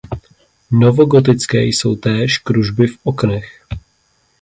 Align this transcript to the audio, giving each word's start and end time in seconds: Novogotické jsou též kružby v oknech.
Novogotické 0.71 1.63
jsou 1.63 1.95
též 1.95 2.37
kružby 2.37 2.87
v 2.87 2.97
oknech. 3.03 3.65